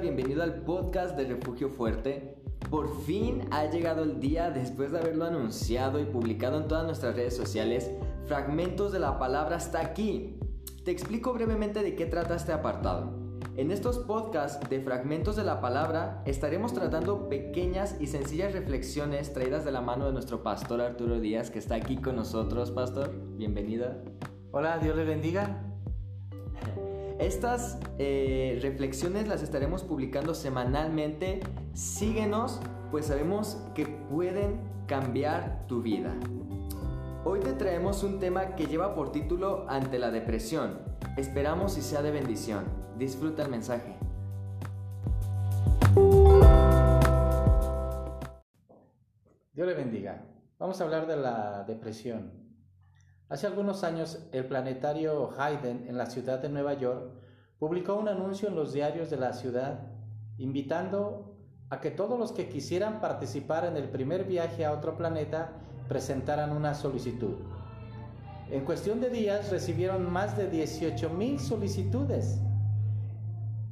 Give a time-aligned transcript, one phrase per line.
[0.00, 2.36] bienvenido al podcast de Refugio Fuerte.
[2.70, 7.16] Por fin ha llegado el día después de haberlo anunciado y publicado en todas nuestras
[7.16, 7.90] redes sociales.
[8.26, 10.38] Fragmentos de la palabra está aquí.
[10.84, 13.12] Te explico brevemente de qué trata este apartado.
[13.56, 19.64] En estos podcasts de fragmentos de la palabra estaremos tratando pequeñas y sencillas reflexiones traídas
[19.64, 22.70] de la mano de nuestro pastor Arturo Díaz que está aquí con nosotros.
[22.70, 24.00] Pastor, bienvenida.
[24.52, 25.67] Hola, Dios le bendiga.
[27.18, 31.40] Estas eh, reflexiones las estaremos publicando semanalmente.
[31.74, 32.60] Síguenos,
[32.92, 36.14] pues sabemos que pueden cambiar tu vida.
[37.24, 40.78] Hoy te traemos un tema que lleva por título Ante la depresión.
[41.16, 42.64] Esperamos y sea de bendición.
[42.96, 43.96] Disfruta el mensaje.
[49.52, 50.24] Dios le bendiga.
[50.60, 52.47] Vamos a hablar de la depresión.
[53.28, 57.10] Hace algunos años, el planetario Hayden en la ciudad de Nueva York
[57.58, 59.80] publicó un anuncio en los diarios de la ciudad
[60.38, 61.36] invitando
[61.68, 65.52] a que todos los que quisieran participar en el primer viaje a otro planeta
[65.88, 67.34] presentaran una solicitud.
[68.50, 72.40] En cuestión de días recibieron más de 18 mil solicitudes.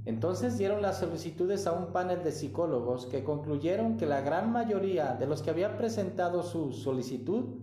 [0.04, 5.14] Entonces dieron las solicitudes a un panel de psicólogos que concluyeron que la gran mayoría
[5.14, 7.56] de los que habían presentado su solicitud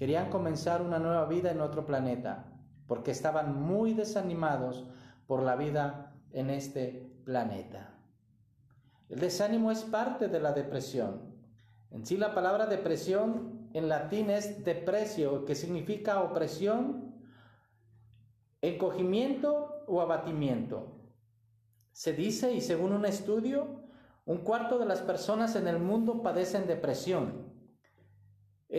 [0.00, 2.46] Querían comenzar una nueva vida en otro planeta,
[2.86, 4.86] porque estaban muy desanimados
[5.26, 7.98] por la vida en este planeta.
[9.10, 11.36] El desánimo es parte de la depresión.
[11.90, 17.14] En sí la palabra depresión en latín es depresio, que significa opresión,
[18.62, 20.96] encogimiento o abatimiento.
[21.92, 23.82] Se dice, y según un estudio,
[24.24, 27.49] un cuarto de las personas en el mundo padecen depresión.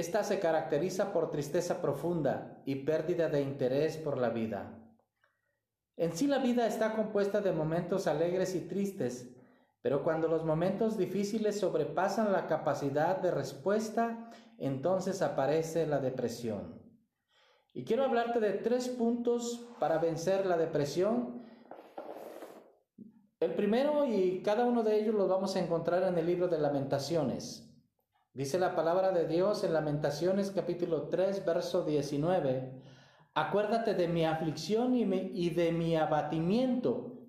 [0.01, 4.83] Esta se caracteriza por tristeza profunda y pérdida de interés por la vida.
[5.95, 9.29] En sí la vida está compuesta de momentos alegres y tristes,
[9.83, 16.81] pero cuando los momentos difíciles sobrepasan la capacidad de respuesta, entonces aparece la depresión.
[17.71, 21.43] Y quiero hablarte de tres puntos para vencer la depresión.
[23.39, 26.57] El primero, y cada uno de ellos los vamos a encontrar en el libro de
[26.57, 27.70] lamentaciones.
[28.33, 32.71] Dice la palabra de Dios en Lamentaciones capítulo 3, verso 19.
[33.33, 37.27] Acuérdate de mi aflicción y, y de mi abatimiento,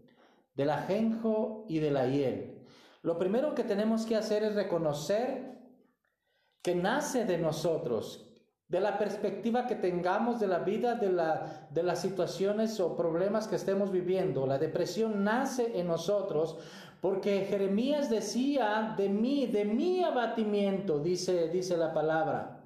[0.54, 2.64] del ajenjo y de la hiel.
[3.02, 5.58] Lo primero que tenemos que hacer es reconocer
[6.62, 8.31] que nace de nosotros,
[8.72, 13.46] de la perspectiva que tengamos de la vida, de, la, de las situaciones o problemas
[13.46, 14.46] que estemos viviendo.
[14.46, 16.56] La depresión nace en nosotros
[17.02, 22.64] porque Jeremías decía de mí, de mi abatimiento, dice, dice la palabra.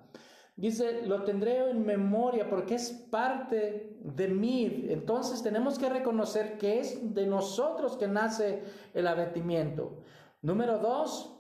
[0.55, 4.87] Dice, lo tendré en memoria porque es parte de mí.
[4.89, 8.63] Entonces tenemos que reconocer que es de nosotros que nace
[8.95, 10.05] el abatimiento.
[10.41, 11.36] Número dos,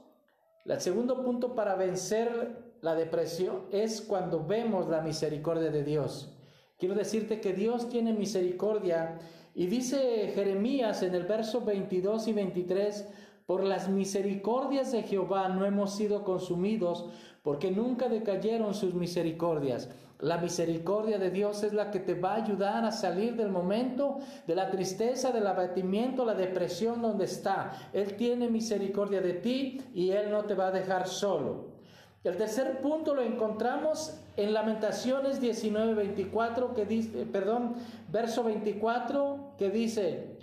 [0.75, 6.33] el segundo punto para vencer la depresión es cuando vemos la misericordia de Dios.
[6.79, 9.19] Quiero decirte que Dios tiene misericordia
[9.55, 13.09] y dice Jeremías en el verso 22 y 23,
[13.47, 17.07] por las misericordias de Jehová no hemos sido consumidos,
[17.43, 19.89] porque nunca decayeron sus misericordias.
[20.21, 24.19] La misericordia de Dios es la que te va a ayudar a salir del momento
[24.47, 27.73] de la tristeza, del abatimiento, la depresión donde está.
[27.93, 31.77] Él tiene misericordia de ti y Él no te va a dejar solo.
[32.25, 37.75] El tercer punto lo encontramos en Lamentaciones 19, 24, que dice, perdón,
[38.11, 40.39] verso 24, que dice,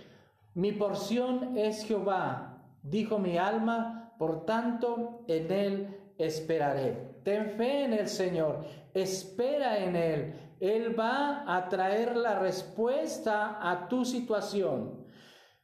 [0.54, 7.18] mi porción es Jehová, dijo mi alma, por tanto en él esperaré.
[7.22, 10.34] Ten fe en el Señor, espera en Él.
[10.60, 15.04] Él va a traer la respuesta a tu situación.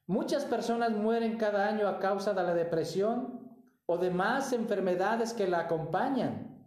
[0.06, 3.40] Muchas personas mueren cada año a causa de la depresión,
[3.86, 6.64] o demás enfermedades que la acompañan.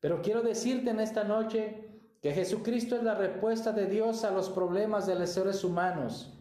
[0.00, 1.88] Pero quiero decirte en esta noche
[2.20, 6.38] que Jesucristo es la respuesta de Dios a los problemas de los seres humanos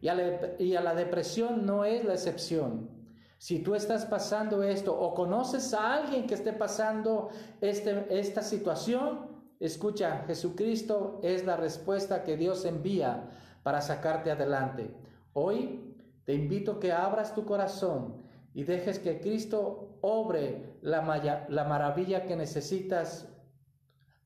[0.00, 2.90] y a, la, depresión no es la excepción.
[3.38, 7.28] Si tú estás pasando esto o conoces a alguien que esté pasando
[7.60, 9.28] este, esta situación,
[9.60, 13.30] escucha, Jesucristo es la respuesta que Dios envía
[13.62, 14.92] para sacarte adelante.
[15.34, 15.94] Hoy
[16.24, 18.16] te invito que abras tu corazón
[18.54, 23.28] y dejes que Cristo obre la, la maravilla que necesitas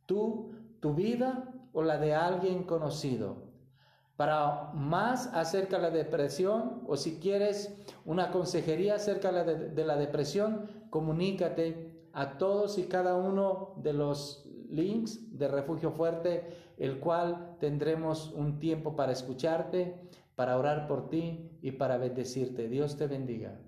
[0.06, 3.51] tú, tu vida o la de alguien conocido.
[4.22, 10.68] Para más acerca de la depresión o si quieres una consejería acerca de la depresión,
[10.90, 18.30] comunícate a todos y cada uno de los links de Refugio Fuerte, el cual tendremos
[18.36, 22.68] un tiempo para escucharte para orar por ti y para bendecirte.
[22.68, 23.58] Dios te bendiga.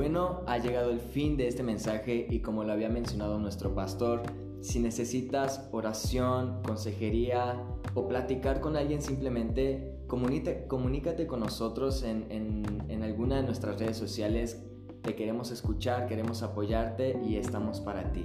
[0.00, 4.22] Bueno, ha llegado el fin de este mensaje y como lo había mencionado nuestro pastor,
[4.62, 7.62] si necesitas oración, consejería
[7.92, 14.64] o platicar con alguien simplemente, comunícate con nosotros en, en alguna de nuestras redes sociales.
[15.02, 18.24] Te queremos escuchar, queremos apoyarte y estamos para ti.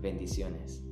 [0.00, 0.82] Bendiciones.